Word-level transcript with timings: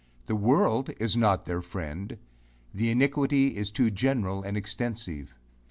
The 0.25 0.35
world 0.35 0.89
is 0.99 1.15
not 1.15 1.45
their 1.45 1.61
friend; 1.61 2.17
the 2.73 2.89
iniquity 2.89 3.55
is 3.55 3.69
too 3.69 3.91
general 3.91 4.41
and 4.41 4.57
extensive. 4.57 5.35